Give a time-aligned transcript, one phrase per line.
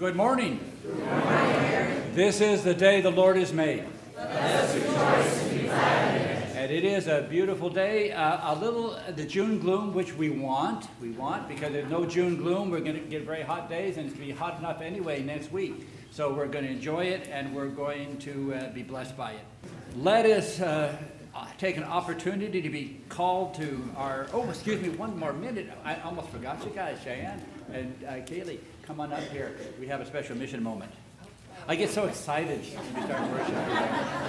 [0.00, 0.58] Good morning.
[2.14, 3.84] This is the day the Lord has made.
[6.56, 8.10] And it is a beautiful day.
[8.10, 12.38] Uh, a little the June gloom, which we want, we want because there's no June
[12.38, 12.70] gloom.
[12.70, 15.22] We're going to get very hot days, and it's going to be hot enough anyway
[15.22, 15.86] next week.
[16.10, 19.44] So we're going to enjoy it, and we're going to uh, be blessed by it.
[19.96, 20.96] Let us uh,
[21.58, 24.28] take an opportunity to be called to our.
[24.32, 25.70] Oh, excuse me, one more minute.
[25.84, 28.60] I almost forgot you guys, Cheyenne and uh, Kaylee.
[28.90, 29.54] Come on up here.
[29.78, 30.90] We have a special mission moment.
[31.68, 33.54] I get so excited when we start worship.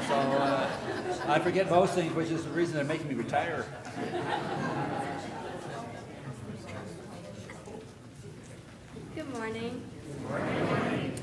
[0.07, 0.69] So uh,
[1.25, 3.65] I forget most things, which is the reason they're making me retire.
[9.15, 9.81] Good morning.
[10.05, 11.13] Good morning.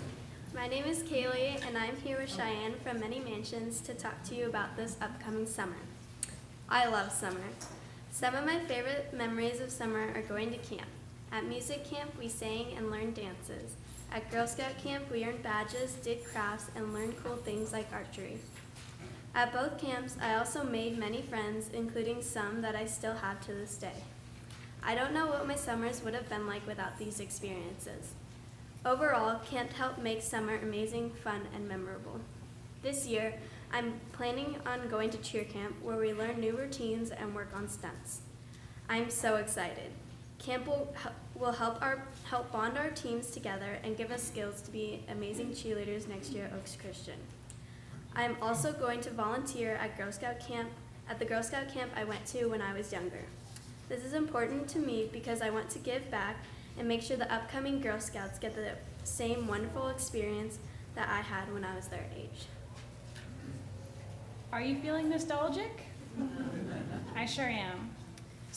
[0.52, 4.34] My name is Kaylee, and I'm here with Cheyenne from Many Mansions to talk to
[4.34, 5.78] you about this upcoming summer.
[6.69, 7.39] I love summer.
[8.11, 10.89] Some of my favorite memories of summer are going to camp.
[11.31, 13.77] At music camp, we sang and learned dances.
[14.11, 18.39] At Girl Scout camp, we earned badges, did crafts, and learned cool things like archery.
[19.35, 23.53] At both camps, I also made many friends, including some that I still have to
[23.53, 24.03] this day.
[24.83, 28.15] I don't know what my summers would have been like without these experiences.
[28.87, 32.20] Overall, camp helped make summer amazing, fun, and memorable.
[32.83, 33.35] This year,
[33.70, 37.69] I'm planning on going to cheer camp where we learn new routines and work on
[37.69, 38.23] stunts.
[38.89, 39.92] I'm so excited.
[40.39, 40.94] Camp will,
[41.34, 45.50] will help our help bond our teams together and give us skills to be amazing
[45.50, 47.19] cheerleaders next year at Oaks Christian.
[48.14, 50.70] I am also going to volunteer at Girl Scout camp
[51.08, 53.25] at the Girl Scout camp I went to when I was younger.
[53.89, 56.36] This is important to me because I want to give back
[56.78, 58.73] and make sure the upcoming Girl Scouts get the
[59.05, 60.58] same wonderful experience
[60.95, 62.47] that I had when I was their age.
[64.52, 65.83] Are you feeling nostalgic?
[67.14, 67.91] I sure am.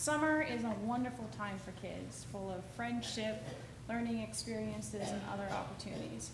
[0.02, 3.44] Summer is a wonderful time for kids, full of friendship,
[3.88, 6.32] learning experiences, and other opportunities.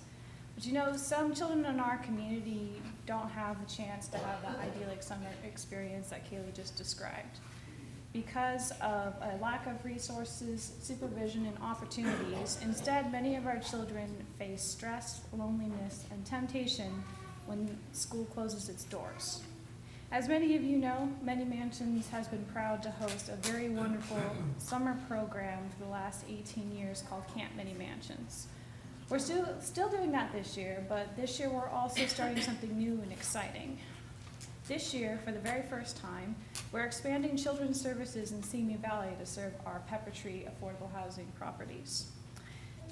[0.56, 4.58] But you know, some children in our community don't have the chance to have that
[4.60, 7.40] idyllic summer experience that Kaylee just described.
[8.14, 14.08] Because of a lack of resources, supervision, and opportunities, instead, many of our children
[14.40, 17.04] face stress, loneliness, and temptation
[17.48, 19.42] when school closes its doors.
[20.10, 24.22] As many of you know, Many Mansions has been proud to host a very wonderful
[24.58, 28.48] summer program for the last 18 years called Camp Many Mansions.
[29.10, 33.02] We're still, still doing that this year, but this year we're also starting something new
[33.02, 33.80] and exciting.
[34.70, 36.36] This year, for the very first time,
[36.72, 42.12] we're expanding children's services in Simi Valley to serve our Pepper Tree affordable housing properties.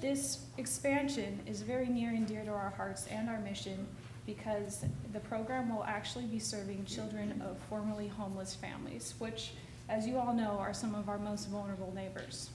[0.02, 3.86] This expansion is very near and dear to our hearts and our mission
[4.26, 9.52] because the program will actually be serving children of formerly homeless families, which,
[9.88, 12.50] as you all know, are some of our most vulnerable neighbors.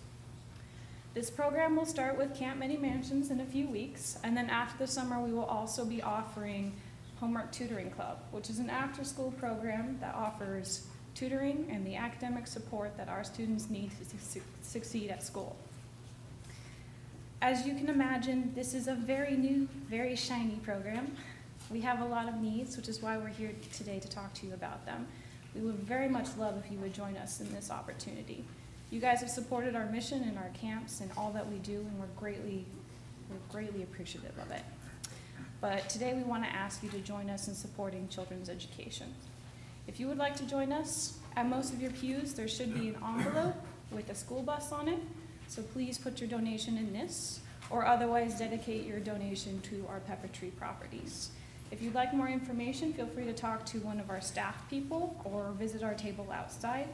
[1.13, 4.77] This program will start with Camp Many Mansions in a few weeks, and then after
[4.77, 6.73] the summer, we will also be offering
[7.19, 12.47] Homework Tutoring Club, which is an after school program that offers tutoring and the academic
[12.47, 15.55] support that our students need to su- succeed at school.
[17.41, 21.15] As you can imagine, this is a very new, very shiny program.
[21.71, 24.45] We have a lot of needs, which is why we're here today to talk to
[24.45, 25.07] you about them.
[25.55, 28.43] We would very much love if you would join us in this opportunity.
[28.89, 31.97] You guys have supported our mission and our camps and all that we do, and
[31.97, 32.65] we're greatly,
[33.29, 34.63] we're greatly appreciative of it.
[35.61, 39.13] But today we want to ask you to join us in supporting children's education.
[39.87, 42.89] If you would like to join us, at most of your pews, there should be
[42.89, 43.55] an envelope
[43.91, 44.99] with a school bus on it.
[45.47, 47.39] So please put your donation in this,
[47.69, 51.29] or otherwise dedicate your donation to our Pepper Tree properties.
[51.71, 55.15] If you'd like more information, feel free to talk to one of our staff people
[55.23, 56.89] or visit our table outside.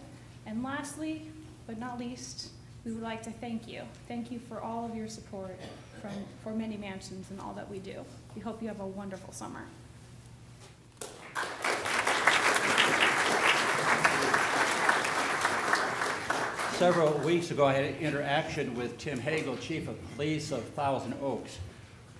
[0.45, 1.31] And lastly,
[1.65, 2.51] but not least,
[2.85, 3.81] we would like to thank you.
[4.07, 5.59] Thank you for all of your support
[5.99, 6.11] from,
[6.43, 8.05] for Many Mansions and all that we do.
[8.35, 9.63] We hope you have a wonderful summer.
[16.77, 21.15] Several weeks ago, I had an interaction with Tim Hagel, Chief of Police of Thousand
[21.23, 21.57] Oaks,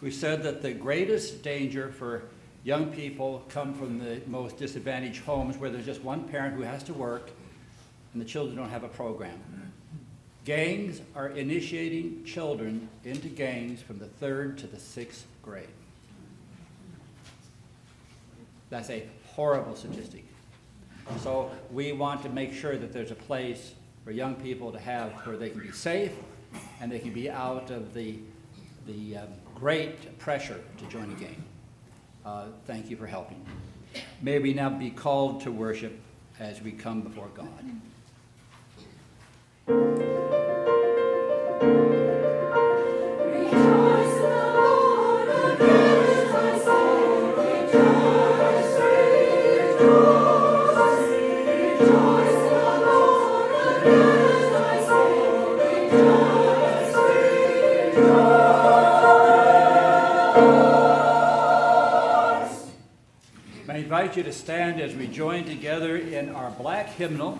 [0.01, 2.23] who said that the greatest danger for
[2.67, 6.83] young people come from the most disadvantaged homes where there's just one parent who has
[6.83, 7.31] to work
[8.11, 9.39] and the children don't have a program.
[10.43, 15.69] Gangs are initiating children into gangs from the third to the sixth grade.
[18.69, 20.25] That's a horrible statistic.
[21.21, 25.13] So we want to make sure that there's a place for young people to have
[25.25, 26.11] where they can be safe
[26.81, 28.19] and they can be out of the,
[28.85, 31.41] the um, great pressure to join a gang.
[32.27, 33.41] Uh, thank you for helping.
[34.21, 35.97] May we now be called to worship
[36.41, 37.47] as we come before God.
[64.17, 67.39] You to stand as we join together in our black hymnal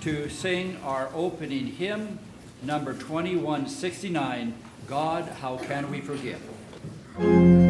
[0.00, 2.18] to sing our opening hymn,
[2.62, 4.54] number 2169,
[4.86, 7.63] God, How Can We Forgive?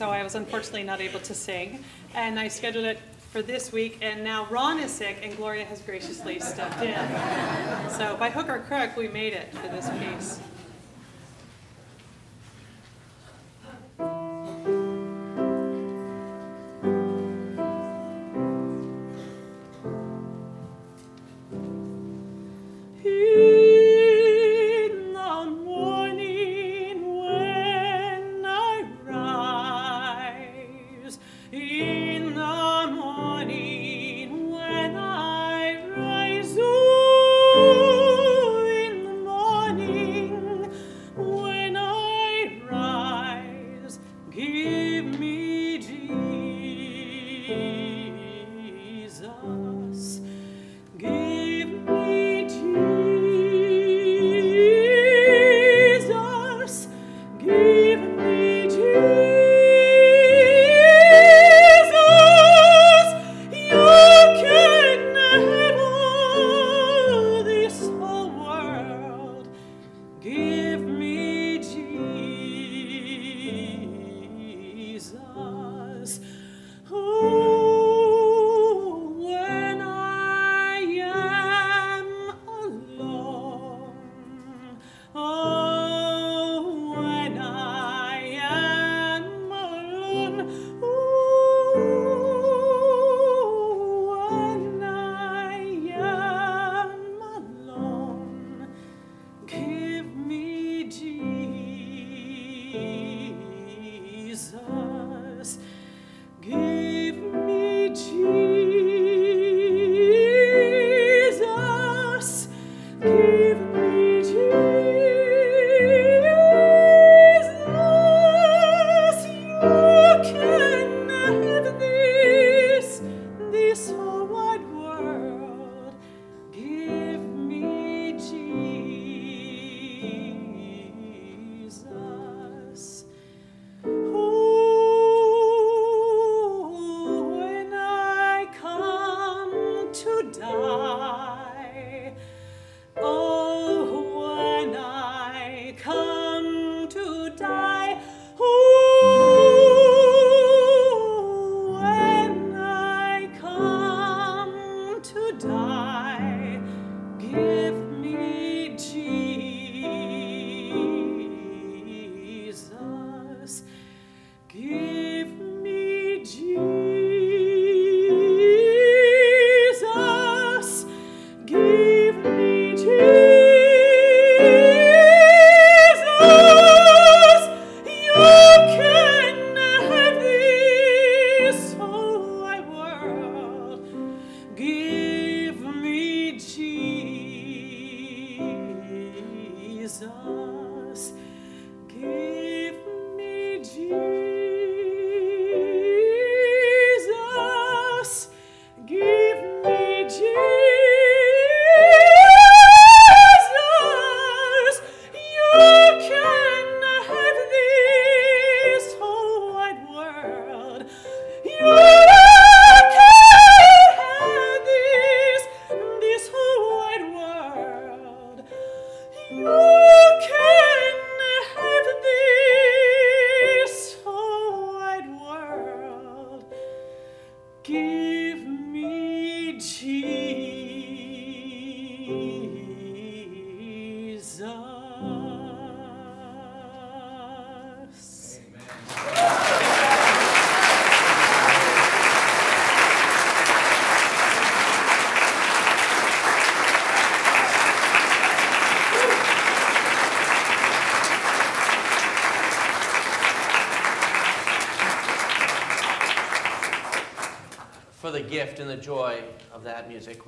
[0.00, 1.84] So I was unfortunately not able to sing.
[2.14, 2.98] And I scheduled it
[3.32, 6.96] for this week, and now Ron is sick, and Gloria has graciously stepped in.
[7.90, 10.40] So by hook or crook, we made it for this piece.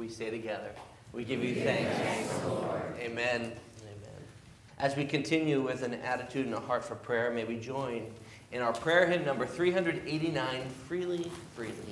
[0.02, 0.72] We say together.
[1.12, 2.34] We give you thanks.
[2.44, 2.82] Lord.
[2.98, 3.40] Amen.
[3.40, 3.52] Amen.
[4.76, 8.12] As we continue with an attitude and a heart for prayer, may we join
[8.50, 11.91] in our prayer hymn number 389 Freely, Freely.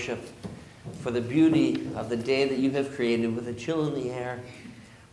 [0.00, 0.32] Worship
[1.02, 4.10] for the beauty of the day that you have created with a chill in the
[4.10, 4.40] air,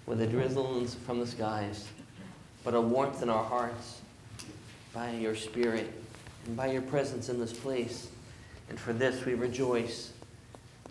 [0.06, 1.90] with a drizzle from the skies,
[2.64, 4.00] but a warmth in our hearts
[4.94, 5.92] by your Spirit
[6.46, 8.08] and by your presence in this place.
[8.70, 10.14] And for this we rejoice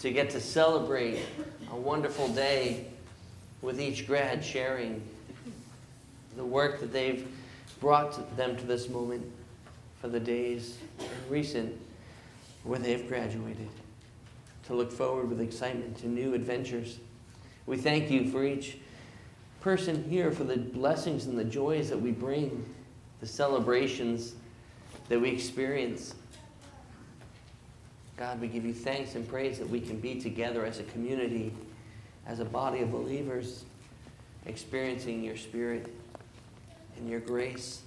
[0.00, 1.20] to get to celebrate
[1.72, 2.88] a wonderful day
[3.62, 5.00] with each grad sharing
[6.36, 7.26] the work that they've
[7.80, 9.24] brought them to this moment
[10.02, 10.76] for the days
[11.30, 11.74] recent
[12.66, 13.68] where they've graduated,
[14.66, 16.98] to look forward with excitement to new adventures.
[17.66, 18.78] We thank you for each
[19.60, 22.64] person here, for the blessings and the joys that we bring,
[23.20, 24.34] the celebrations
[25.08, 26.14] that we experience.
[28.16, 31.52] God, we give you thanks and praise that we can be together as a community,
[32.26, 33.64] as a body of believers,
[34.46, 35.94] experiencing your spirit
[36.96, 37.82] and your grace.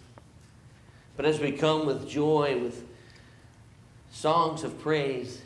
[1.18, 2.86] But as we come with joy, with
[4.12, 5.42] songs of praise,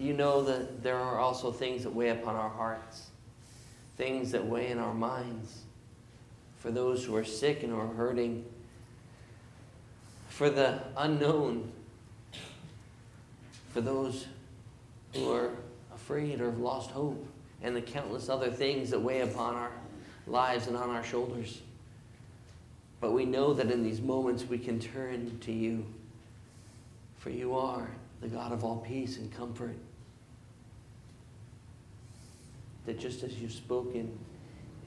[0.00, 3.08] you know that there are also things that weigh upon our hearts,
[3.96, 5.62] things that weigh in our minds.
[6.58, 8.44] For those who are sick and are hurting,
[10.28, 11.70] for the unknown,
[13.72, 14.26] for those
[15.14, 15.50] who are
[15.94, 17.26] afraid or have lost hope,
[17.62, 19.70] and the countless other things that weigh upon our
[20.26, 21.60] lives and on our shoulders.
[23.00, 25.84] But we know that in these moments we can turn to you,
[27.18, 27.90] for you are
[28.20, 29.76] the God of all peace and comfort.
[32.86, 34.18] That just as you've spoken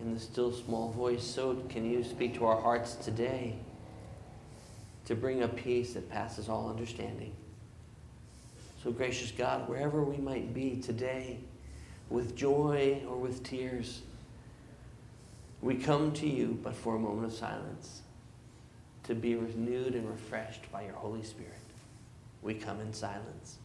[0.02, 3.56] in the still small voice, so can you speak to our hearts today
[5.06, 7.34] to bring a peace that passes all understanding.
[8.84, 11.40] So, gracious God, wherever we might be today,
[12.10, 14.02] with joy or with tears,
[15.62, 18.02] we come to you but for a moment of silence
[19.04, 21.54] to be renewed and refreshed by your Holy Spirit.
[22.42, 23.58] We come in silence.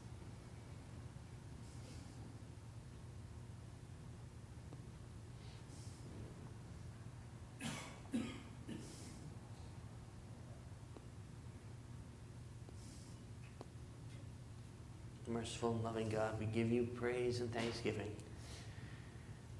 [15.38, 18.10] Merciful and loving God, we give you praise and thanksgiving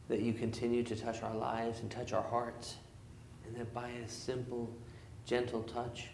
[0.09, 2.75] that you continue to touch our lives and touch our hearts,
[3.47, 4.69] and that by a simple,
[5.25, 6.09] gentle touch,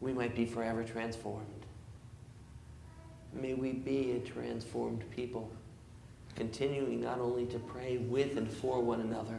[0.00, 1.46] we might be forever transformed.
[3.32, 5.48] May we be a transformed people,
[6.34, 9.38] continuing not only to pray with and for one another,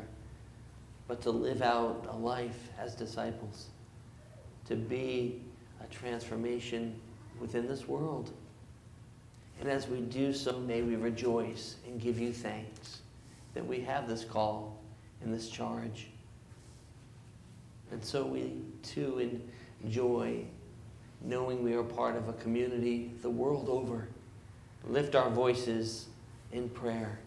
[1.05, 3.65] but to live out a life as disciples,
[4.67, 5.41] to be
[5.83, 6.95] a transformation
[7.41, 8.31] within this world.
[9.59, 12.99] And as we do so, may we rejoice and give you thanks
[13.53, 14.77] that we have this call
[15.21, 16.07] and this charge.
[17.91, 19.39] And so we too
[19.83, 20.45] enjoy
[21.21, 24.07] knowing we are part of a community the world over.
[24.85, 26.07] Lift our voices
[26.51, 27.19] in prayer.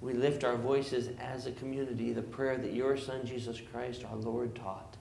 [0.00, 4.16] We lift our voices as a community, the prayer that your Son Jesus Christ, our
[4.16, 4.96] Lord, taught,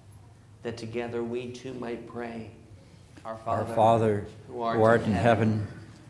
[0.64, 2.52] that together we too might pray.
[3.26, 5.68] Our Our Father, Father, who art in heaven,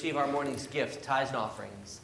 [0.00, 2.00] Receive our morning's gifts, tithes, and offerings.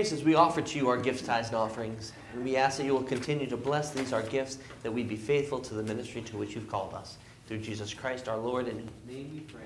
[0.00, 2.14] Praise as we offer to you our gifts, tithes, and offerings.
[2.32, 5.16] And we ask that you will continue to bless these, our gifts, that we be
[5.16, 7.18] faithful to the ministry to which you've called us.
[7.46, 9.60] Through Jesus Christ our Lord, and in his name we pray.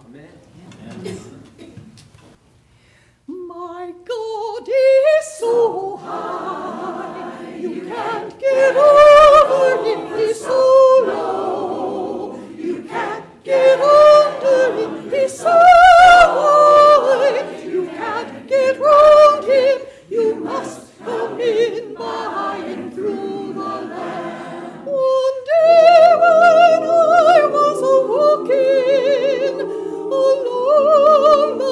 [0.00, 0.30] Amen.
[3.26, 12.40] My God is so high, you can't get over him, he's so low.
[12.56, 17.55] You can't get under him, he's so high.
[17.96, 19.78] Can't get round him,
[20.10, 24.84] you must come in by and through the land.
[24.84, 27.80] One day when I was
[28.12, 29.60] walking
[30.12, 31.65] along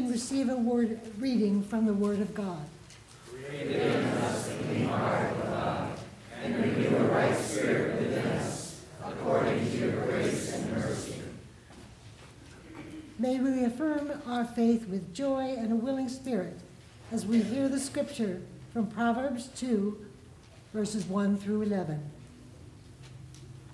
[0.00, 2.64] and receive a word reading from the Word of God.
[3.28, 4.48] Cleanse
[4.88, 5.98] our hearts, God,
[6.42, 11.16] and renew a right spirit within us, according to your grace and mercy.
[13.18, 16.58] May we affirm our faith with joy and a willing spirit
[17.12, 18.40] as we hear the scripture
[18.72, 20.02] from Proverbs 2,
[20.72, 22.00] verses 1 through 11.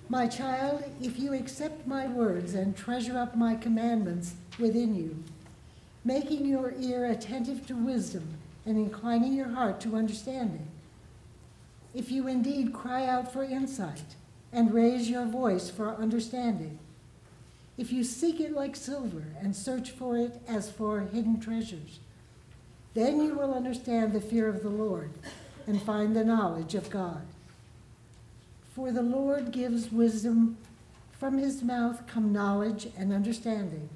[0.09, 5.23] My child, if you accept my words and treasure up my commandments within you,
[6.07, 10.65] making your ear attentive to wisdom and inclining your heart to understanding,
[11.93, 14.15] if you indeed cry out for insight
[14.53, 16.79] and raise your voice for understanding,
[17.77, 21.99] if you seek it like silver and search for it as for hidden treasures,
[22.93, 25.11] then you will understand the fear of the Lord
[25.67, 27.21] and find the knowledge of God.
[28.73, 30.57] For the Lord gives wisdom,
[31.19, 33.89] from his mouth come knowledge and understanding.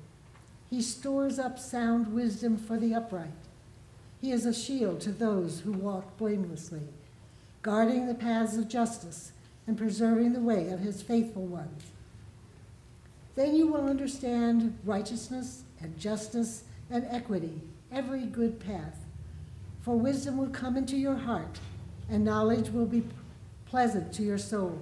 [0.71, 3.33] He stores up sound wisdom for the upright.
[4.21, 6.87] He is a shield to those who walk blamelessly,
[7.61, 9.33] guarding the paths of justice
[9.67, 11.91] and preserving the way of his faithful ones.
[13.35, 19.05] Then you will understand righteousness and justice and equity, every good path.
[19.81, 21.59] For wisdom will come into your heart,
[22.09, 23.03] and knowledge will be
[23.65, 24.79] pleasant to your soul.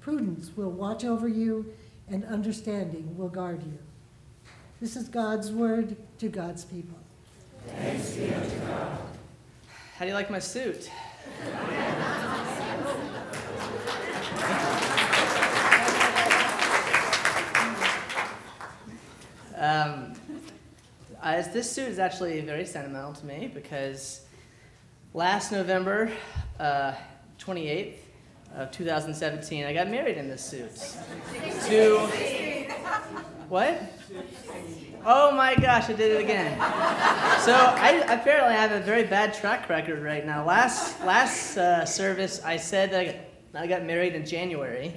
[0.00, 1.72] Prudence will watch over you,
[2.10, 3.78] and understanding will guard you.
[4.80, 6.96] This is God's word to God's people.
[9.96, 10.88] How do you like my suit?
[19.56, 20.12] um,
[21.20, 24.20] uh, this suit is actually very sentimental to me because
[25.12, 26.12] last November,
[26.60, 26.94] uh,
[27.40, 27.96] 28th
[28.54, 30.70] of 2017, I got married in this suit.
[31.66, 31.98] to
[33.48, 33.82] what?
[35.04, 36.58] Oh my gosh, I did it again.
[37.40, 40.44] So I apparently have a very bad track record right now.
[40.44, 43.16] Last last uh, service, I said that I got,
[43.54, 44.92] I got married in January.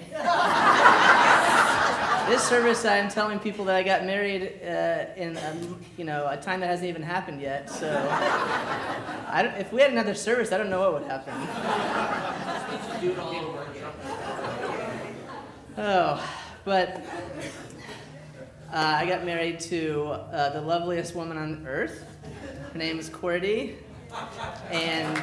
[2.30, 6.38] this service, I'm telling people that I got married uh, in um, you know a
[6.38, 7.70] time that hasn't even happened yet.
[7.70, 7.88] So
[9.28, 11.34] I don't, if we had another service, I don't know what would happen.
[13.02, 13.84] Do it all over again.
[15.78, 16.22] Oh,
[16.66, 17.02] but
[18.72, 22.06] uh, I got married to uh, the loveliest woman on earth.
[22.72, 23.76] Her name is Cordy,
[24.70, 25.18] and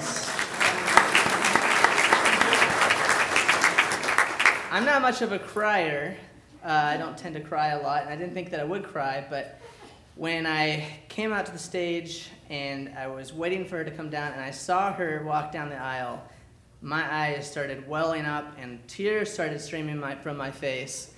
[4.71, 6.15] I'm not much of a crier.
[6.63, 8.85] Uh, I don't tend to cry a lot, and I didn't think that I would
[8.85, 9.59] cry, but
[10.15, 14.11] when I came out to the stage and I was waiting for her to come
[14.11, 16.23] down, and I saw her walk down the aisle,
[16.83, 21.15] my eyes started welling up and tears started streaming my, from my face.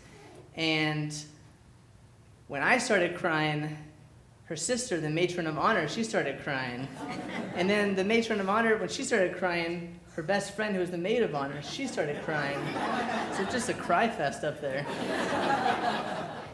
[0.55, 1.13] And
[2.51, 3.77] when I started crying,
[4.47, 6.89] her sister, the matron of honor, she started crying.
[7.55, 10.91] And then the matron of honor, when she started crying, her best friend, who was
[10.91, 12.59] the maid of honor, she started crying.
[13.37, 14.85] So just a cry fest up there.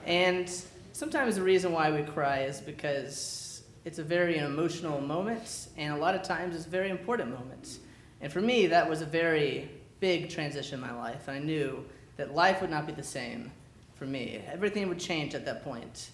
[0.05, 0.53] And
[0.93, 5.97] sometimes the reason why we cry is because it's a very emotional moment, and a
[5.97, 7.79] lot of times it's a very important moment.
[8.21, 11.27] And for me, that was a very big transition in my life.
[11.27, 11.87] I knew
[12.19, 13.51] that life would not be the same
[13.99, 14.41] for me.
[14.51, 16.11] Everything would change at that point.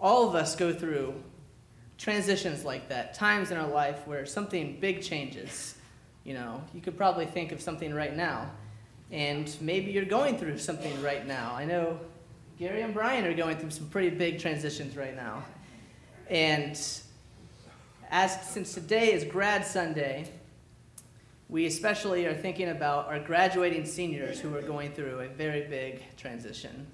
[0.00, 1.14] All of us go through
[1.98, 5.76] transitions like that, times in our life where something big changes.
[6.24, 8.50] You know, you could probably think of something right now,
[9.10, 11.54] and maybe you're going through something right now.
[11.54, 11.98] I know
[12.58, 15.42] Gary and Brian are going through some pretty big transitions right now.
[16.28, 16.78] And
[18.10, 20.28] as since today is grad Sunday,
[21.50, 26.16] we especially are thinking about our graduating seniors who are going through a very big
[26.16, 26.86] transition.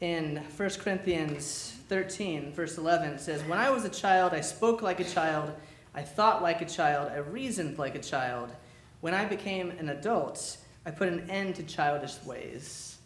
[0.00, 4.82] In 1 Corinthians 13, verse 11, it says, When I was a child, I spoke
[4.82, 5.52] like a child,
[5.94, 8.50] I thought like a child, I reasoned like a child.
[9.00, 12.98] When I became an adult, I put an end to childish ways.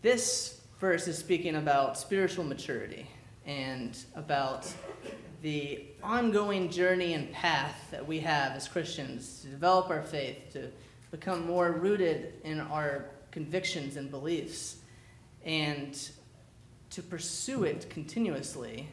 [0.00, 3.06] This verse is speaking about spiritual maturity
[3.44, 4.72] and about
[5.42, 10.70] the ongoing journey and path that we have as Christians to develop our faith, to
[11.10, 14.76] become more rooted in our convictions and beliefs,
[15.44, 16.10] and
[16.90, 18.86] to pursue it continuously.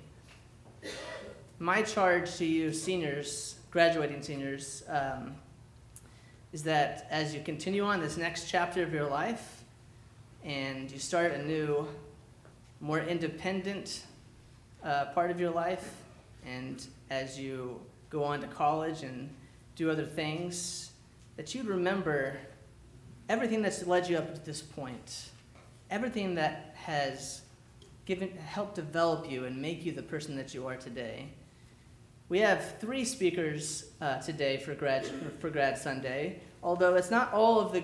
[1.60, 5.36] My charge to you, seniors, graduating seniors, um,
[6.54, 9.64] is that as you continue on this next chapter of your life
[10.46, 11.88] and you start a new,
[12.80, 14.06] more independent
[14.84, 15.92] uh, part of your life,
[16.48, 17.80] and as you
[18.10, 19.30] go on to college and
[19.76, 20.92] do other things,
[21.36, 22.38] that you'd remember
[23.30, 25.30] everything that's led you up to this point,
[25.92, 27.42] everything that has
[28.06, 31.28] given, helped develop you and make you the person that you are today.
[32.30, 35.06] We have three speakers uh, today for grad,
[35.40, 37.84] for grad Sunday, although it's not all of the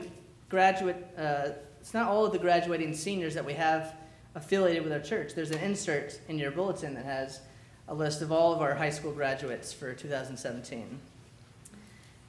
[0.50, 1.50] graduate, uh,
[1.80, 3.96] it's not all of the graduating seniors that we have
[4.36, 5.34] affiliated with our church.
[5.34, 7.42] There's an insert in your bulletin that has
[7.88, 11.00] a list of all of our high school graduates for 2017.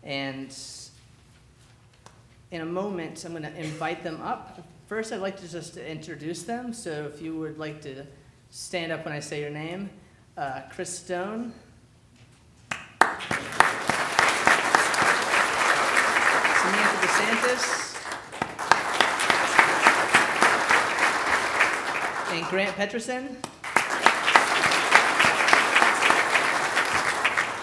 [0.02, 0.56] And
[2.50, 4.60] in a moment, I'm going to invite them up.
[4.86, 6.72] First, I'd like to just introduce them.
[6.72, 8.04] So if you would like to
[8.50, 9.90] stand up when I say your name,
[10.36, 11.52] uh, Chris Stone.
[16.60, 17.90] Samantha DeSantis.
[22.32, 23.36] And Grant Peterson.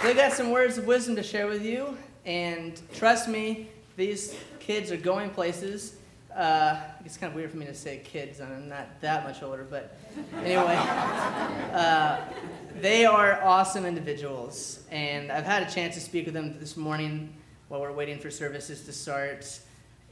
[0.04, 4.92] They got some words of wisdom to share with you, and trust me, these kids
[4.92, 5.98] are going places.
[6.36, 9.64] Uh, it's kind of weird for me to say kids, I'm not that much older,
[9.70, 9.96] but
[10.38, 10.76] anyway,
[11.74, 12.20] uh,
[12.80, 17.32] they are awesome individuals, and I've had a chance to speak with them this morning
[17.68, 19.60] while we're waiting for services to start.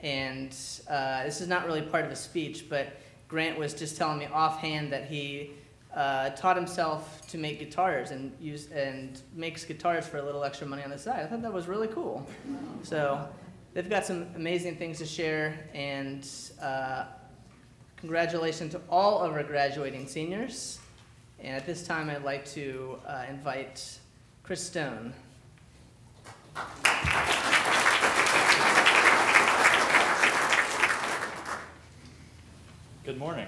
[0.03, 0.55] And
[0.87, 2.95] uh, this is not really part of a speech, but
[3.27, 5.49] Grant was just telling me offhand that he
[5.93, 10.67] uh, taught himself to make guitars and use and makes guitars for a little extra
[10.67, 11.21] money on the side.
[11.21, 12.27] I thought that was really cool.
[12.83, 13.27] So
[13.73, 16.27] they've got some amazing things to share, and
[16.61, 17.05] uh,
[17.97, 20.79] congratulations to all of our graduating seniors.
[21.39, 23.97] And at this time, I'd like to uh, invite
[24.43, 25.13] Chris Stone.
[33.05, 33.47] Good morning.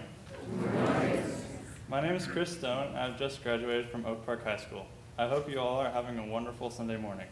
[1.92, 4.86] My name is Chris Stone, and I've just graduated from Oak Park High School.
[5.18, 7.28] I hope you all are having a wonderful Sunday morning.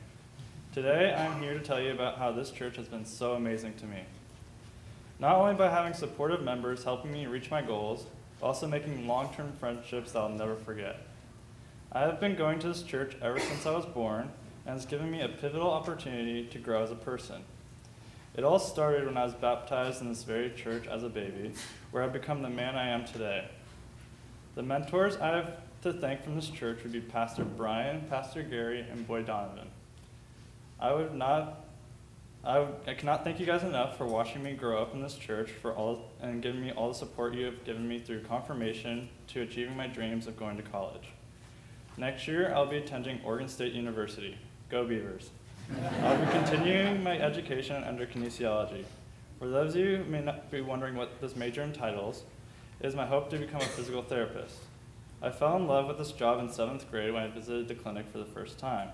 [0.74, 3.86] Today, I'm here to tell you about how this church has been so amazing to
[3.86, 4.02] me.
[5.18, 8.06] Not only by having supportive members helping me reach my goals,
[8.42, 11.08] but also making long term friendships that I'll never forget.
[11.94, 14.30] I have been going to this church ever since I was born,
[14.66, 17.44] and it's given me a pivotal opportunity to grow as a person.
[18.36, 21.54] It all started when I was baptized in this very church as a baby,
[21.92, 23.46] where I've become the man I am today.
[24.60, 28.86] The mentors I have to thank from this church would be Pastor Brian, Pastor Gary,
[28.92, 29.70] and Boy Donovan.
[30.82, 31.64] I would not
[32.44, 35.50] I, I cannot thank you guys enough for watching me grow up in this church
[35.50, 39.44] for all and giving me all the support you have given me through confirmation to
[39.44, 41.08] achieving my dreams of going to college.
[41.96, 44.38] Next year, I'll be attending Oregon State University.
[44.70, 45.30] Go Beavers!
[46.02, 48.84] I'll be continuing my education under kinesiology.
[49.40, 52.24] For those of you who may not be wondering what this major entitles,
[52.80, 54.56] it is my hope to become a physical therapist.
[55.22, 58.06] I fell in love with this job in seventh grade when I visited the clinic
[58.10, 58.90] for the first time.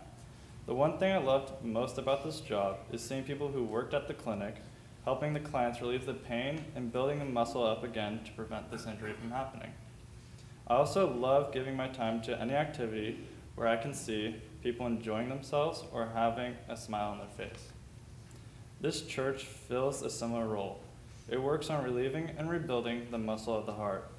[0.65, 4.07] The one thing I loved most about this job is seeing people who worked at
[4.07, 4.55] the clinic,
[5.03, 8.87] helping the clients relieve the pain and building the muscle up again to prevent this
[8.87, 9.71] injury from happening.
[10.67, 13.19] I also love giving my time to any activity
[13.53, 17.67] where I can see people enjoying themselves or having a smile on their face.
[18.81, 20.79] This church fills a similar role.
[21.27, 24.09] It works on relieving and rebuilding the muscle of the heart.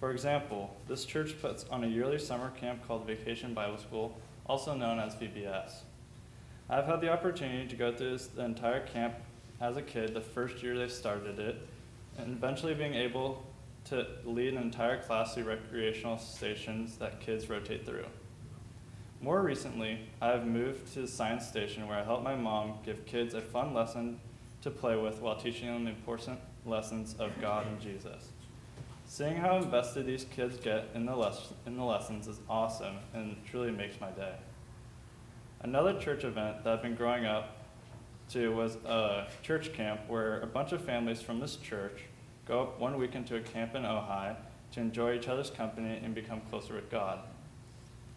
[0.00, 4.74] For example, this church puts on a yearly summer camp called Vacation Bible School also
[4.74, 5.80] known as VBS.
[6.68, 9.14] I've had the opportunity to go through the entire camp
[9.60, 11.56] as a kid the first year they started it,
[12.18, 13.42] and eventually being able
[13.86, 18.06] to lead an entire class through recreational stations that kids rotate through.
[19.20, 23.06] More recently, I have moved to the science station where I help my mom give
[23.06, 24.20] kids a fun lesson
[24.64, 28.30] to play with while teaching them the important lessons of God and Jesus.
[29.06, 33.36] Seeing how invested these kids get in the, les- in the lessons is awesome and
[33.44, 34.34] truly makes my day.
[35.60, 37.58] Another church event that I've been growing up
[38.30, 42.04] to was a church camp where a bunch of families from this church
[42.48, 44.34] go up one weekend to a camp in Ojai
[44.72, 47.18] to enjoy each other's company and become closer with God.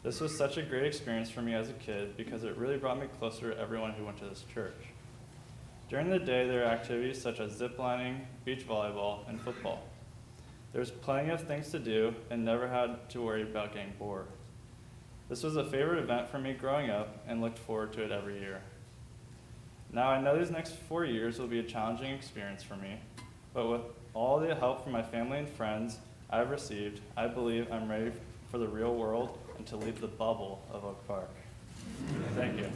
[0.01, 2.99] This was such a great experience for me as a kid because it really brought
[2.99, 4.87] me closer to everyone who went to this church.
[5.89, 9.83] During the day, there are activities such as zip lining, beach volleyball, and football.
[10.73, 14.27] There's plenty of things to do and never had to worry about getting bored.
[15.29, 18.37] This was a favorite event for me growing up and looked forward to it every
[18.37, 18.61] year.
[19.93, 22.99] Now I know these next four years will be a challenging experience for me,
[23.53, 23.81] but with
[24.13, 28.11] all the help from my family and friends I've received, I believe I'm ready
[28.51, 31.29] for the real world and to leave the bubble of Oak Park.
[32.35, 32.69] Thank you.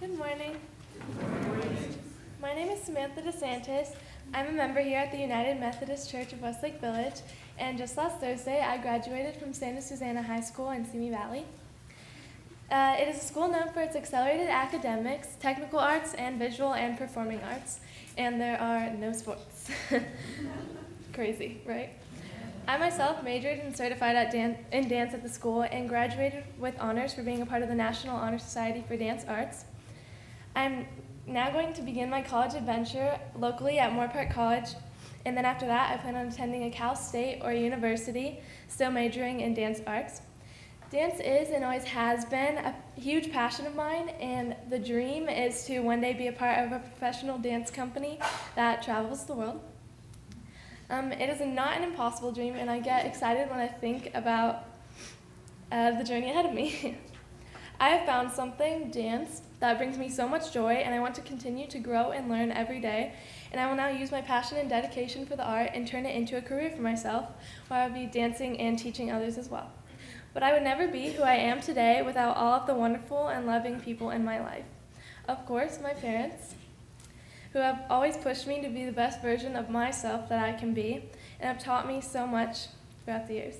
[0.00, 0.56] Good morning.
[2.42, 3.88] My name is Samantha DeSantis.
[4.32, 7.16] I'm a member here at the United Methodist Church of Westlake Village,
[7.58, 11.44] and just last Thursday I graduated from Santa Susana High School in Simi Valley.
[12.70, 16.96] Uh, it is a school known for its accelerated academics, technical arts, and visual and
[16.96, 17.80] performing arts,
[18.16, 19.68] and there are no sports.
[21.12, 21.90] Crazy, right?
[22.66, 27.12] I myself majored and certified dan- in dance at the school and graduated with honors
[27.12, 29.66] for being a part of the National Honor Society for Dance Arts.
[30.56, 30.86] I'm
[31.26, 34.68] now going to begin my college adventure locally at Moorpark College,
[35.24, 39.40] and then after that, I plan on attending a Cal State or university, still majoring
[39.40, 40.20] in dance arts.
[40.90, 45.64] Dance is and always has been a huge passion of mine, and the dream is
[45.64, 48.18] to one day be a part of a professional dance company
[48.54, 49.60] that travels the world.
[50.90, 54.66] Um, it is not an impossible dream, and I get excited when I think about
[55.72, 56.98] uh, the journey ahead of me.
[57.80, 61.22] I have found something, dance, that brings me so much joy, and I want to
[61.22, 63.14] continue to grow and learn every day.
[63.50, 66.14] And I will now use my passion and dedication for the art and turn it
[66.14, 67.30] into a career for myself,
[67.68, 69.70] where I'll be dancing and teaching others as well.
[70.32, 73.46] But I would never be who I am today without all of the wonderful and
[73.46, 74.66] loving people in my life.
[75.28, 76.54] Of course, my parents,
[77.52, 80.74] who have always pushed me to be the best version of myself that I can
[80.74, 81.08] be,
[81.40, 82.66] and have taught me so much
[83.04, 83.54] throughout the years.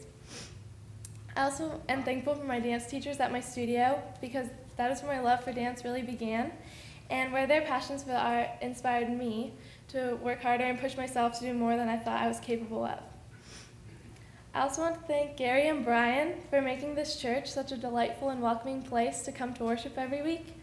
[1.37, 5.17] I also am thankful for my dance teachers at my studio because that is where
[5.17, 6.53] my love for dance really began,
[7.11, 9.53] and where their passions for the art inspired me
[9.89, 12.85] to work harder and push myself to do more than I thought I was capable
[12.85, 13.01] of.
[14.55, 18.31] I also want to thank Gary and Brian for making this church such a delightful
[18.31, 20.55] and welcoming place to come to worship every week.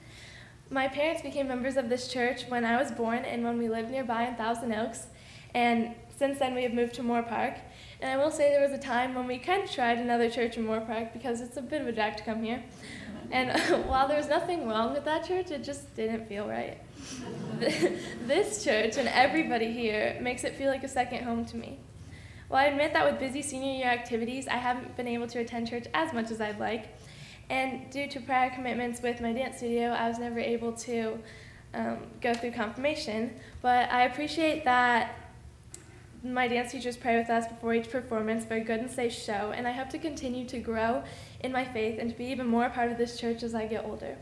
[0.69, 3.91] My parents became members of this church when I was born and when we lived
[3.91, 5.07] nearby in Thousand Oaks,
[5.53, 7.57] and since then we have moved to Moorpark.
[8.01, 10.57] And I will say there was a time when we kind of tried another church
[10.57, 12.63] in Moorpark because it's a bit of a drag to come here.
[13.31, 13.51] And
[13.87, 16.79] while there was nothing wrong with that church, it just didn't feel right.
[17.59, 21.77] this church and everybody here makes it feel like a second home to me.
[22.49, 25.69] Well, I admit that with busy senior year activities, I haven't been able to attend
[25.69, 26.87] church as much as I'd like.
[27.49, 31.19] And due to prior commitments with my dance studio, I was never able to
[31.73, 33.35] um, go through confirmation.
[33.61, 35.20] But I appreciate that
[36.23, 39.51] my dance teachers pray with us before each performance for a good and safe show,
[39.55, 41.03] and I hope to continue to grow
[41.39, 43.65] in my faith and to be even more a part of this church as I
[43.65, 44.17] get older.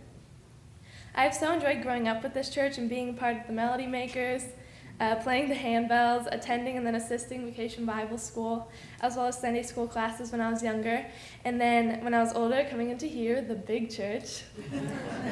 [1.14, 3.86] I have so enjoyed growing up with this church and being part of the Melody
[3.86, 4.46] Makers,
[5.00, 8.70] uh, playing the handbells, attending and then assisting Vacation Bible School,
[9.02, 11.06] as well as Sunday school classes when I was younger.
[11.46, 14.44] And then when I was older, coming into here, the big church.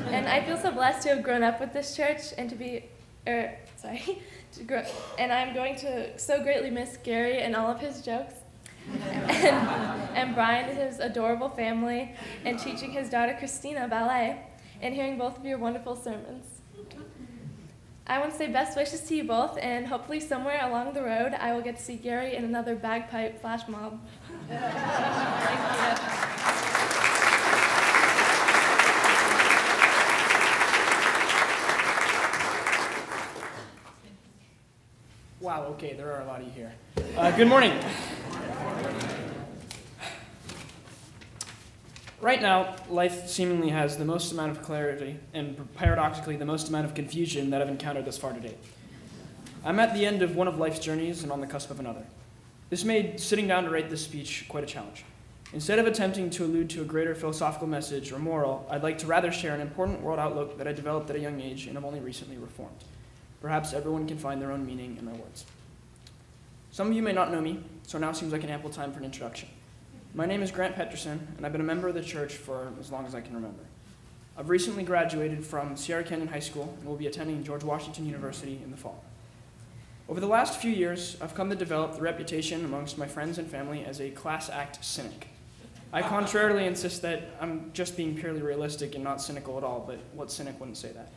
[0.08, 2.86] and I feel so blessed to have grown up with this church and to be,
[3.28, 4.22] er, sorry,
[4.66, 4.84] grow,
[5.20, 8.34] and I'm going to so greatly miss Gary and all of his jokes.
[8.90, 9.58] and,
[10.16, 12.16] and Brian and his adorable family,
[12.46, 14.40] and teaching his daughter Christina ballet,
[14.82, 16.46] and hearing both of your wonderful sermons.
[18.10, 21.34] I want to say best wishes to you both, and hopefully, somewhere along the road,
[21.34, 24.00] I will get to see Gary in another bagpipe flash mob.
[24.48, 26.37] Thank you.
[35.48, 36.74] Wow, okay, there are a lot of you here.
[37.16, 37.72] Uh, good morning.
[42.20, 46.84] Right now, life seemingly has the most amount of clarity and paradoxically the most amount
[46.84, 48.56] of confusion that I've encountered thus far today.
[49.64, 52.06] I'm at the end of one of life's journeys and on the cusp of another.
[52.70, 55.06] This made sitting down to write this speech quite a challenge.
[55.54, 59.08] Instead of attempting to allude to a greater philosophical message or moral, I'd like to
[59.08, 61.86] rather share an important world outlook that I developed at a young age and have
[61.86, 62.84] only recently reformed.
[63.42, 65.46] Perhaps everyone can find their own meaning in my words.
[66.72, 69.00] Some of you may not know me, so now seems like an ample time for
[69.00, 69.50] an introduction.
[70.14, 72.92] My name is Grant Peterson, and I've been a member of the church for as
[72.92, 73.64] long as I can remember.
[74.38, 78.60] I've recently graduated from Sierra Canyon High School and will be attending George Washington University
[78.64, 79.04] in the fall.
[80.10, 83.50] Over the last few years, I've come to develop the reputation amongst my friends and
[83.50, 85.28] family as a class act cynic.
[85.92, 90.00] I contrarily insist that I'm just being purely realistic and not cynical at all, but
[90.14, 91.12] what cynic wouldn't say that?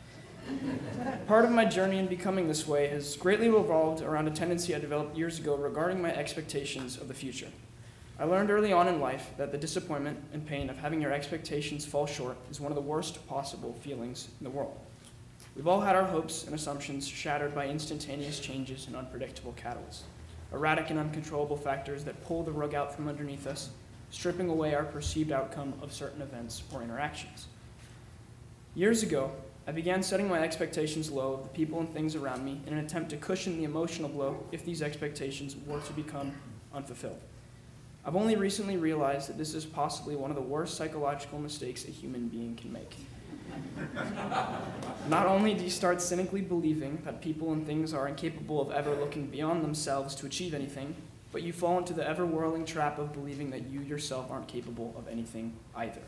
[1.27, 4.79] Part of my journey in becoming this way has greatly revolved around a tendency I
[4.79, 7.47] developed years ago regarding my expectations of the future.
[8.19, 11.85] I learned early on in life that the disappointment and pain of having your expectations
[11.85, 14.77] fall short is one of the worst possible feelings in the world.
[15.55, 20.01] We've all had our hopes and assumptions shattered by instantaneous changes and unpredictable catalysts,
[20.53, 23.69] erratic and uncontrollable factors that pull the rug out from underneath us,
[24.11, 27.47] stripping away our perceived outcome of certain events or interactions.
[28.75, 29.31] Years ago,
[29.67, 32.83] I began setting my expectations low of the people and things around me in an
[32.83, 36.33] attempt to cushion the emotional blow if these expectations were to become
[36.73, 37.21] unfulfilled.
[38.03, 41.91] I've only recently realized that this is possibly one of the worst psychological mistakes a
[41.91, 42.95] human being can make.
[45.07, 48.95] Not only do you start cynically believing that people and things are incapable of ever
[48.95, 50.95] looking beyond themselves to achieve anything,
[51.31, 54.95] but you fall into the ever whirling trap of believing that you yourself aren't capable
[54.97, 56.01] of anything either.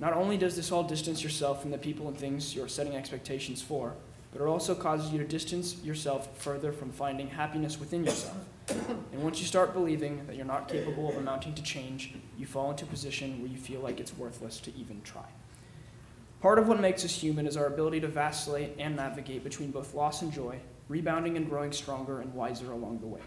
[0.00, 3.62] Not only does this all distance yourself from the people and things you're setting expectations
[3.62, 3.94] for,
[4.32, 8.36] but it also causes you to distance yourself further from finding happiness within yourself.
[9.12, 12.70] And once you start believing that you're not capable of amounting to change, you fall
[12.70, 15.26] into a position where you feel like it's worthless to even try.
[16.40, 19.94] Part of what makes us human is our ability to vacillate and navigate between both
[19.94, 23.20] loss and joy, rebounding and growing stronger and wiser along the way.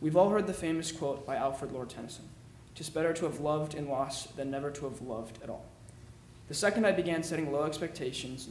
[0.00, 2.28] We've all heard the famous quote by Alfred Lord Tennyson
[2.74, 5.66] Tis better to have loved and lost than never to have loved at all.
[6.50, 8.48] The second I began setting low expectations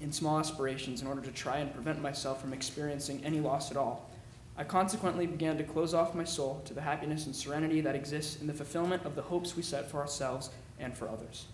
[0.00, 3.76] and small aspirations in order to try and prevent myself from experiencing any loss at
[3.76, 4.08] all,
[4.56, 8.40] I consequently began to close off my soul to the happiness and serenity that exists
[8.40, 10.48] in the fulfillment of the hopes we set for ourselves
[10.80, 11.48] and for others.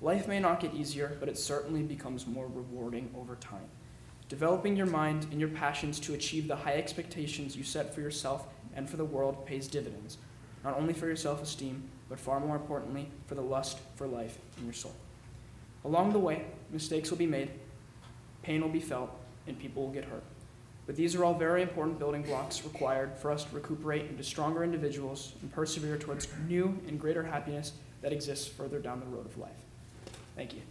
[0.00, 3.68] Life may not get easier, but it certainly becomes more rewarding over time.
[4.30, 8.46] Developing your mind and your passions to achieve the high expectations you set for yourself
[8.74, 10.16] and for the world pays dividends,
[10.64, 14.38] not only for your self esteem, but far more importantly, for the lust for life
[14.56, 14.94] in your soul.
[15.84, 17.50] Along the way, mistakes will be made,
[18.42, 19.10] pain will be felt,
[19.46, 20.22] and people will get hurt.
[20.86, 24.64] But these are all very important building blocks required for us to recuperate into stronger
[24.64, 27.72] individuals and persevere towards new and greater happiness
[28.02, 29.52] that exists further down the road of life.
[30.36, 30.62] Thank you.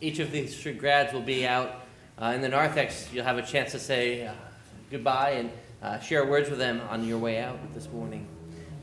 [0.00, 1.81] Each of these grads will be out
[2.20, 3.08] uh, in the narthex.
[3.12, 4.32] You'll have a chance to say uh,
[4.90, 5.50] goodbye and
[5.82, 8.26] uh, share words with them on your way out this morning.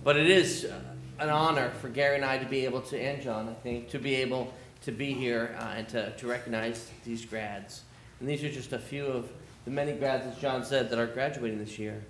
[0.04, 0.80] But it is uh,
[1.20, 4.00] an honor for Gary and I to be able to, and John, I think, to
[4.00, 7.82] be able to be here uh, and to, to recognize these grads.
[8.20, 9.30] And these are just a few of
[9.66, 12.02] the many grads, as John said, that are graduating this year.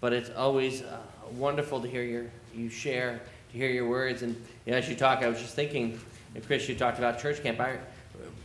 [0.00, 0.98] But it's always uh,
[1.32, 3.20] wonderful to hear your, you share,
[3.52, 4.22] to hear your words.
[4.22, 4.34] And
[4.66, 6.00] you know, as you talk, I was just thinking,
[6.46, 7.60] Chris, you talked about church camp.
[7.60, 7.78] I,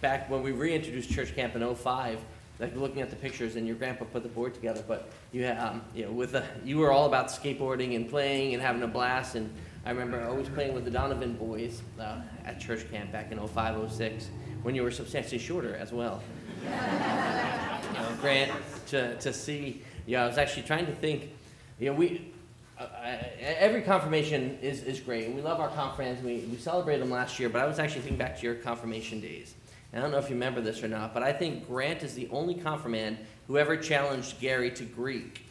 [0.01, 2.19] back when we reintroduced church camp in 05,
[2.59, 4.83] like looking at the pictures, and your grandpa put the board together.
[4.87, 8.53] But you, had, um, you know, with the, you were all about skateboarding and playing
[8.53, 9.35] and having a blast.
[9.35, 9.51] And
[9.85, 13.91] I remember always playing with the Donovan boys uh, at church camp back in 05,
[13.91, 14.29] 06,
[14.63, 16.21] when you were substantially shorter as well.
[16.63, 18.51] you know, Grant,
[18.87, 21.29] to, to see, you know, I was actually trying to think,
[21.79, 22.31] you know, we,
[22.79, 26.21] I, I- every confirmation is, is great, we love our confirmands.
[26.23, 29.21] We, we celebrated them last year, but I was actually thinking back to your confirmation
[29.21, 29.53] days.
[29.93, 32.27] I don't know if you remember this or not, but I think Grant is the
[32.29, 33.17] only confirmand
[33.47, 35.45] who ever challenged Gary to Greek.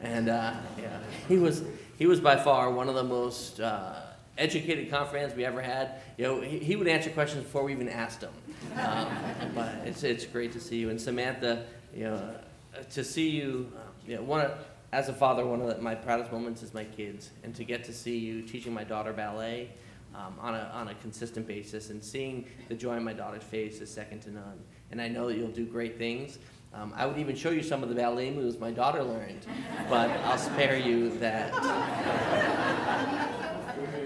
[0.00, 1.62] And uh, yeah, he was
[1.98, 4.00] he was by far one of the most uh,
[4.36, 6.00] educated confirmands we ever had.
[6.16, 8.32] You know, he, he would answer questions before we even asked him.
[8.78, 9.08] Um,
[9.54, 11.64] but it's it's great to see you, and Samantha,
[11.94, 14.52] you know, uh, to see you, uh, you know, one of,
[14.92, 17.84] as a father, one of the, my proudest moments is my kids, and to get
[17.84, 19.70] to see you teaching my daughter ballet.
[20.14, 23.80] Um, on, a, on a consistent basis, and seeing the joy on my daughter's face
[23.80, 24.60] is second to none.
[24.92, 26.38] And I know that you'll do great things.
[26.72, 29.44] Um, I would even show you some of the ballet moves my daughter learned,
[29.88, 31.52] but I'll spare you that.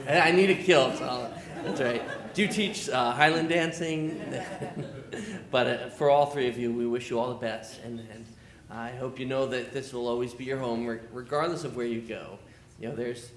[0.08, 1.30] And I need a kilt, so
[1.62, 2.02] that's right.
[2.32, 4.18] Do you teach uh, Highland dancing?
[5.50, 8.24] but uh, for all three of you, we wish you all the best, and, and
[8.70, 11.84] I hope you know that this will always be your home, re- regardless of where
[11.84, 12.38] you go.
[12.80, 13.32] You know, there's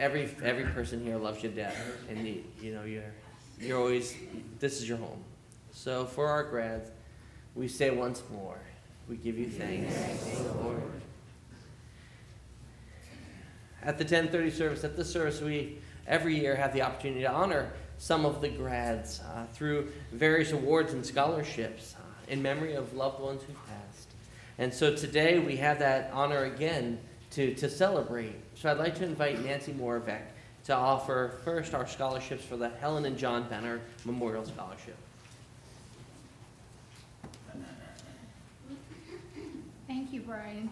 [0.00, 1.76] every every person here loves you to death,
[2.08, 3.12] and you, you know you're
[3.60, 4.16] you're always
[4.58, 5.22] this is your home.
[5.72, 6.90] So for our grads,
[7.54, 8.58] we say once more,
[9.08, 9.94] we give you thanks,
[10.56, 10.82] Lord.
[13.82, 17.70] At the 10:30 service, at this service, we every year have the opportunity to honor
[17.98, 23.20] some of the grads uh, through various awards and scholarships uh, in memory of loved
[23.20, 24.08] ones who passed.
[24.58, 26.98] And so today we have that honor again
[27.32, 28.34] to, to celebrate.
[28.60, 30.20] So I'd like to invite Nancy Moravec
[30.64, 34.98] to offer first our scholarships for the Helen and John Benner Memorial Scholarship.
[39.86, 40.68] Thank you, Brian.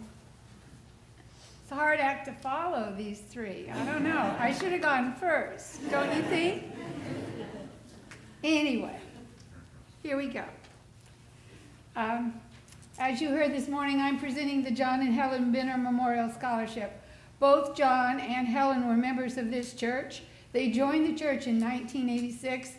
[1.63, 3.71] It's a hard act to follow, these three.
[3.71, 4.37] I don't know.
[4.39, 6.65] I should have gone first, don't you think?
[8.45, 9.01] Anyway,
[10.03, 10.45] here we go.
[11.97, 12.35] Um,
[12.99, 16.93] as you heard this morning, I'm presenting the John and Helen Benner Memorial Scholarship.
[17.41, 20.23] Both John and Helen were members of this church.
[20.53, 22.73] They joined the church in 1986.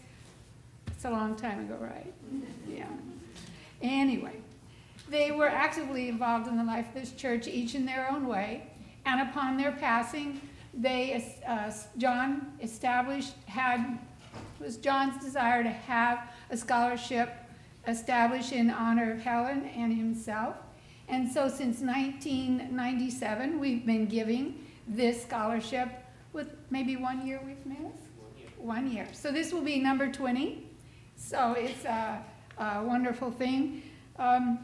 [0.88, 2.14] It's a long time ago, right?
[2.68, 2.88] Yeah.
[3.82, 4.36] Anyway,
[5.10, 8.68] they were actively involved in the life of this church, each in their own way.
[9.06, 10.42] And upon their passing,
[10.74, 13.98] they, uh, John established, had,
[14.60, 17.34] it was John's desire to have a scholarship
[17.88, 20.56] established in honor of Helen and himself.
[21.10, 25.90] And so since 1997, we've been giving this scholarship
[26.34, 27.98] with maybe one year we've missed?
[28.58, 29.08] One year.
[29.14, 30.68] So this will be number 20.
[31.16, 32.24] So it's a,
[32.60, 33.82] a wonderful thing.
[34.18, 34.60] Um,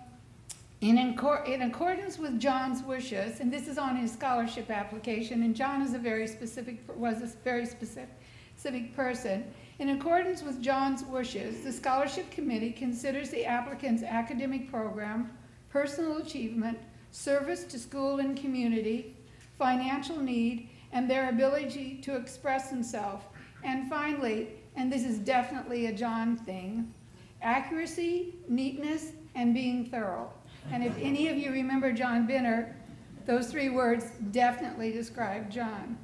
[0.81, 5.55] in, incor- in accordance with John's wishes, and this is on his scholarship application, and
[5.55, 8.09] John is a very specific, was a very specific,
[8.55, 9.45] specific person.
[9.79, 15.31] In accordance with John's wishes, the scholarship committee considers the applicant's academic program,
[15.75, 16.77] personal achievement,
[17.11, 19.13] service to school and community,
[19.57, 23.25] financial need, and their ability to express himself.
[23.61, 24.47] And finally,
[24.77, 26.93] and this is definitely a John thing,
[27.41, 30.31] accuracy, neatness, and being thorough.
[30.71, 32.77] And if any of you remember John Benner,
[33.25, 35.97] those three words definitely describe John.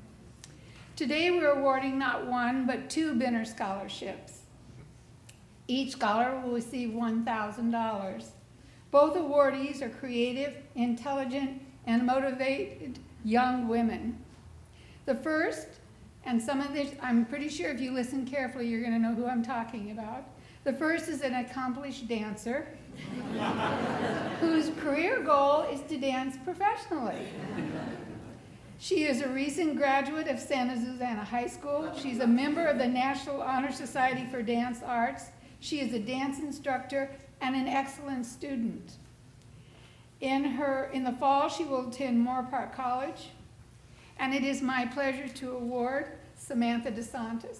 [0.97, 4.41] Today we're awarding not one, but two Benner scholarships.
[5.69, 8.31] Each scholar will receive $1,000.
[8.91, 14.17] Both awardees are creative, intelligent, and motivated young women.
[15.05, 15.67] The first,
[16.25, 19.15] and some of this, I'm pretty sure if you listen carefully, you're going to know
[19.15, 20.25] who I'm talking about.
[20.65, 22.67] The first is an accomplished dancer
[24.41, 27.27] whose career goal is to dance professionally.
[28.77, 31.91] She is a recent graduate of Santa Susana High School.
[31.95, 35.25] She's a member of the National Honor Society for Dance Arts.
[35.59, 37.09] She is a dance instructor
[37.41, 38.93] and an excellent student.
[40.21, 43.29] In her in the fall, she will attend Moorpark College,
[44.19, 47.57] and it is my pleasure to award Samantha DeSantis.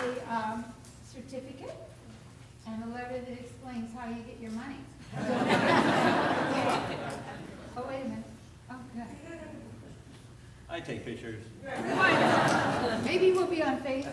[0.00, 0.64] a um,
[1.04, 1.74] certificate
[2.66, 4.76] and a letter that explains how you get your money.
[7.76, 8.24] Oh, wait a minute.
[8.70, 9.06] Okay.
[10.70, 11.42] I take pictures.
[13.04, 14.12] Maybe we'll be on Facebook.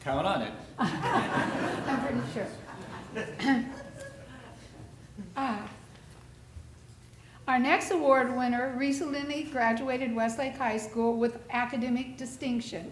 [0.00, 0.52] Count on it.
[0.78, 2.46] I'm pretty sure.
[5.36, 5.68] Ah.
[7.48, 12.90] Our next award winner recently graduated Westlake High School with academic distinction.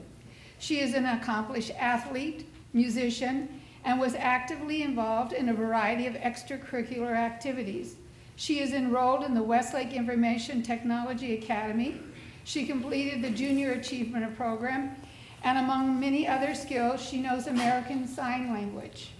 [0.58, 7.16] She is an accomplished athlete, musician, and was actively involved in a variety of extracurricular
[7.16, 7.96] activities.
[8.36, 11.98] She is enrolled in the Westlake Information Technology Academy.
[12.44, 14.94] She completed the Junior Achievement Program,
[15.42, 19.12] and among many other skills, she knows American Sign Language.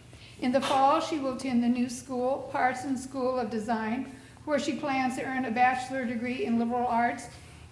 [0.43, 4.15] In the fall, she will attend the new school, Parsons School of Design,
[4.49, 7.27] where she plans to earn a bachelor degree in liberal arts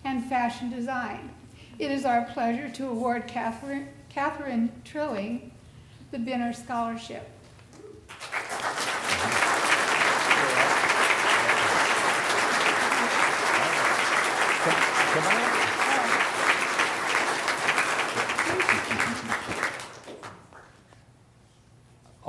[0.04, 1.30] and fashion design.
[1.78, 5.52] It is our pleasure to award Catherine, Catherine Trilling
[6.10, 7.26] the Benner Scholarship.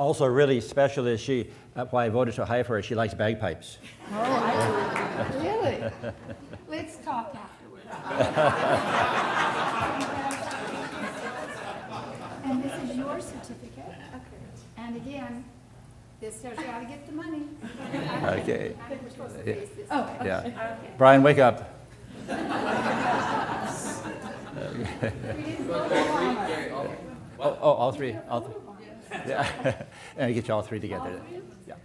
[0.08, 3.14] Also really special is she, that's why I voted so high for her, she likes
[3.14, 3.78] bagpipes.
[4.14, 5.92] Oh, I, really?
[6.70, 7.88] Let's talk afterwards.
[12.46, 13.84] And this is your certificate.
[14.16, 14.38] Okay.
[14.78, 15.44] And again,
[16.22, 17.44] this tells you how to get the money.
[18.24, 18.78] Okay.
[18.82, 19.88] I think we're supposed to face this.
[19.92, 20.26] Oh, okay.
[20.26, 20.40] Yeah.
[20.40, 20.78] Okay.
[20.98, 21.70] Brian, wake up.
[24.58, 24.64] We
[25.44, 26.96] didn't vote for Obama.
[27.40, 28.54] Oh, oh, all three, all three.
[29.12, 29.84] Yeah,
[30.18, 31.22] and get you all three together.
[31.68, 31.76] Yeah,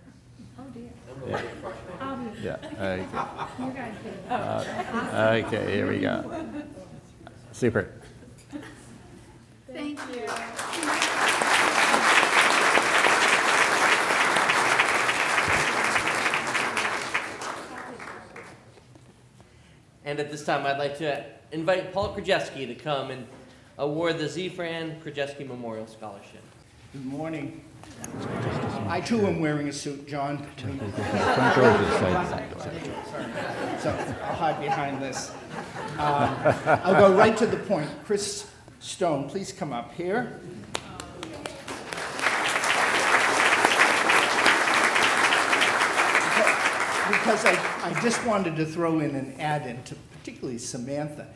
[0.58, 0.90] Oh, dear.
[1.28, 1.40] yeah,
[2.00, 3.06] I'll yeah, okay.
[3.64, 4.30] You guys did.
[4.30, 6.44] Uh, Okay, here we go.
[7.52, 7.92] Super.
[9.72, 10.26] Thank you.
[20.04, 23.26] And at this time, I'd like to invite Paul Krajewski to come and
[23.78, 26.42] award the Zefran Krajewski Memorial Scholarship.
[26.92, 27.64] Good morning.
[28.86, 30.46] I too am wearing a suit, John.
[30.58, 31.02] Front the
[32.28, 33.80] side.
[33.80, 33.88] So
[34.22, 35.32] I'll hide behind this.
[35.98, 37.88] Uh, I'll go right to the point.
[38.04, 38.46] Chris
[38.80, 40.38] Stone, please come up here.
[47.08, 51.28] Because I, I just wanted to throw in an add-in to particularly Samantha.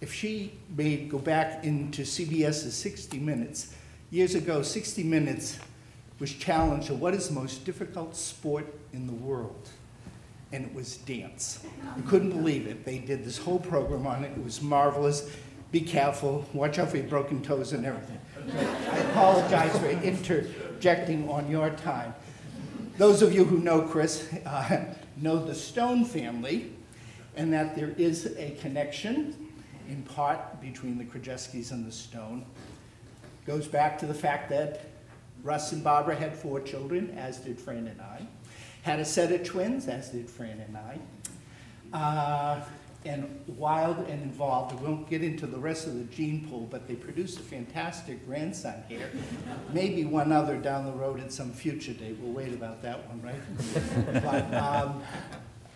[0.00, 3.76] If she may go back into CBS's 60 Minutes,
[4.14, 5.58] years ago, 60 Minutes
[6.20, 9.68] was challenged to what is the most difficult sport in the world?
[10.52, 11.66] And it was dance.
[11.96, 12.84] I couldn't believe it.
[12.84, 14.30] They did this whole program on it.
[14.36, 15.28] It was marvelous.
[15.72, 16.46] Be careful.
[16.52, 18.20] Watch out for your broken toes and everything.
[18.56, 22.14] I apologize for interjecting on your time.
[22.98, 26.70] Those of you who know Chris uh, know the Stone family
[27.34, 29.50] and that there is a connection
[29.88, 32.46] in part between the Krajewskis and the Stone.
[33.46, 34.86] Goes back to the fact that
[35.42, 38.26] Russ and Barbara had four children, as did Fran and I.
[38.82, 40.98] Had a set of twins, as did Fran and I.
[41.96, 42.64] Uh,
[43.04, 43.28] and
[43.58, 44.80] wild and involved.
[44.80, 48.26] We won't get into the rest of the gene pool, but they produced a fantastic
[48.26, 49.10] grandson here.
[49.74, 52.16] Maybe one other down the road at some future date.
[52.18, 54.22] We'll wait about that one, right?
[54.22, 55.02] but, um,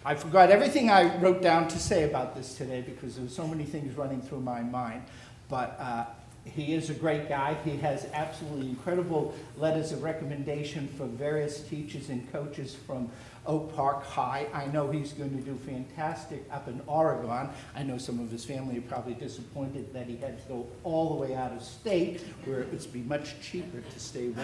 [0.04, 3.46] I forgot everything I wrote down to say about this today because there were so
[3.46, 5.02] many things running through my mind.
[5.50, 6.06] But uh,
[6.44, 7.56] he is a great guy.
[7.64, 13.10] He has absolutely incredible letters of recommendation for various teachers and coaches from
[13.46, 14.46] Oak Park High.
[14.52, 17.48] I know he's going to do fantastic up in Oregon.
[17.74, 21.08] I know some of his family are probably disappointed that he had to go all
[21.10, 24.40] the way out of state, where it would be much cheaper to stay to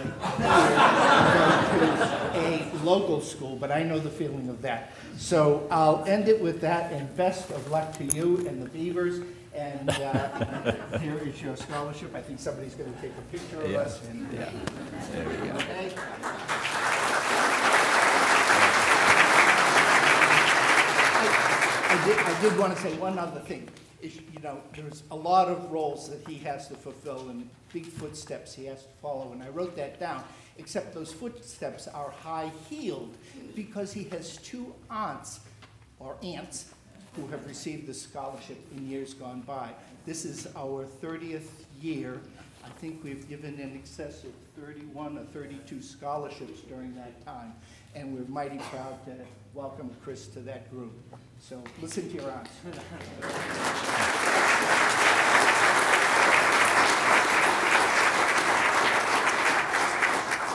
[2.35, 4.93] a local school, but I know the feeling of that.
[5.19, 9.21] So I'll end it with that, and best of luck to you and the Beavers.
[9.55, 12.15] And uh, here is your scholarship.
[12.15, 13.79] I think somebody's going to take a picture of Yeah.
[13.79, 14.01] us.
[14.09, 14.51] and- Yeah.
[15.13, 15.55] There we go.
[15.57, 15.93] Okay.
[21.17, 23.69] I I did, I did want to say one other thing.
[24.03, 27.87] Is, You know, there's a lot of roles that he has to fulfill and big
[27.87, 30.23] footsteps he has to follow, and I wrote that down.
[30.59, 33.17] Except those footsteps are high-heeled
[33.57, 35.41] because he has two aunts,
[35.99, 36.67] or aunts,
[37.17, 39.71] who have received the scholarship in years gone by.
[40.07, 41.49] This is our 30th
[41.81, 42.21] year.
[42.65, 47.55] I think we've given in excess of 31 or 32 scholarships during that time,
[47.95, 49.15] and we're mighty proud to
[49.53, 50.93] welcome Chris to that group.
[51.39, 52.51] So listen to your aunts.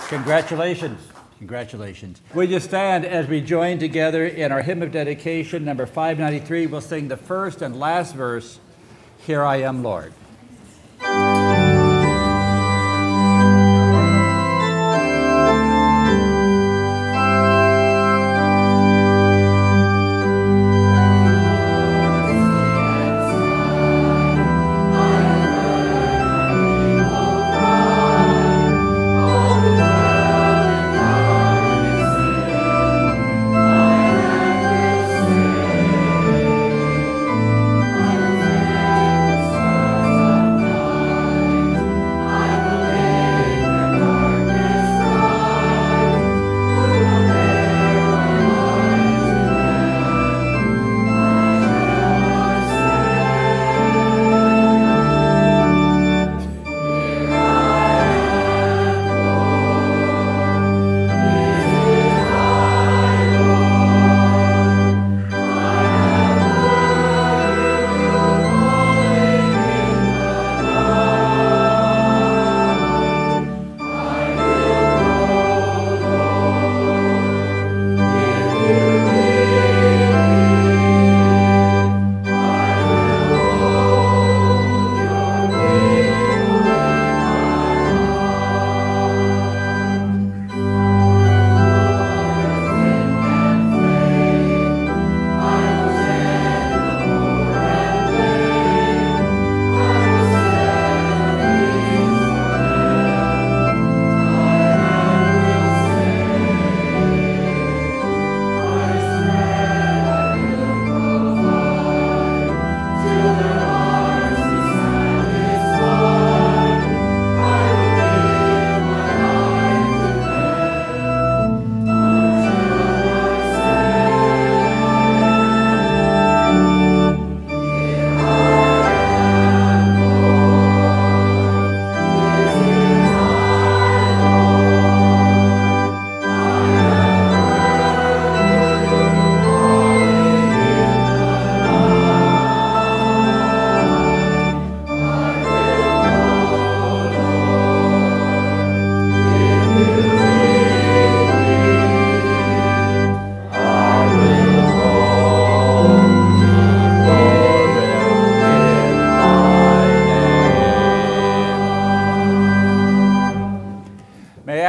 [0.10, 1.00] Congratulations.
[1.40, 2.22] Congratulations.
[2.34, 6.68] Will you stand as we join together in our hymn of dedication, number 593?
[6.68, 8.60] We'll sing the first and last verse,
[9.26, 10.14] Here I Am, Lord.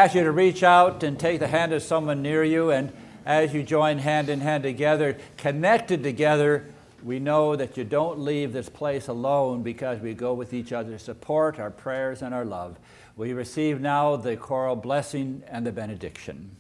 [0.01, 2.91] Ask you to reach out and take the hand of someone near you, and
[3.27, 6.65] as you join hand in hand together, connected together,
[7.03, 10.93] we know that you don't leave this place alone because we go with each other
[10.93, 12.79] to support our prayers and our love.
[13.15, 16.57] We receive now the choral blessing and the benediction.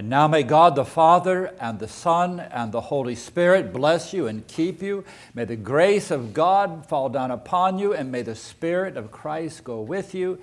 [0.00, 4.28] And now may God the Father and the Son and the Holy Spirit bless you
[4.28, 5.04] and keep you.
[5.34, 9.62] May the grace of God fall down upon you, and may the Spirit of Christ
[9.62, 10.38] go with you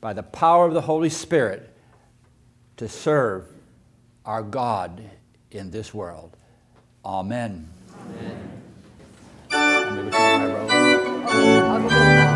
[0.00, 1.72] by the power of the Holy Spirit
[2.76, 3.46] to serve
[4.24, 5.00] our God
[5.52, 6.36] in this world.
[7.04, 7.68] Amen.
[11.52, 12.27] Amen.